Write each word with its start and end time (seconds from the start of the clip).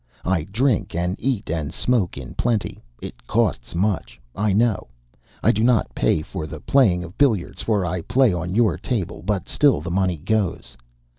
I 0.25 0.45
drink 0.45 0.95
and 0.95 1.15
eat 1.19 1.51
and 1.51 1.71
smoke 1.71 2.17
in 2.17 2.33
plenty 2.33 2.79
it 3.03 3.27
costs 3.27 3.75
much, 3.75 4.19
I 4.35 4.51
know. 4.51 4.87
I 5.43 5.51
do 5.51 5.63
not 5.63 5.93
pay 5.93 6.23
for 6.23 6.47
the 6.47 6.59
playing 6.59 7.03
of 7.03 7.19
billiards, 7.19 7.61
for 7.61 7.85
I 7.85 8.01
play 8.01 8.33
on 8.33 8.55
your 8.55 8.77
table; 8.79 9.21
but 9.21 9.47
still 9.47 9.79
the 9.79 9.91
money 9.91 10.17
goes. 10.17 10.75